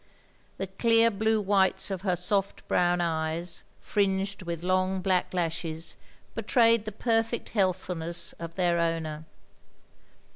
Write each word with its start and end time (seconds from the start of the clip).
The 0.57 0.65
clear 0.65 1.11
blue 1.11 1.39
whites 1.39 1.91
of 1.91 2.01
her 2.01 2.15
soft 2.15 2.67
brown 2.67 3.01
eyes, 3.01 3.63
fringed 3.79 4.41
with 4.41 4.63
long 4.63 4.99
black 4.99 5.31
lashes, 5.31 5.95
betrayed 6.33 6.85
the 6.85 6.91
perfect 6.91 7.49
healthfulness 7.49 8.33
of 8.39 8.55
their 8.55 8.79
owner. 8.79 9.25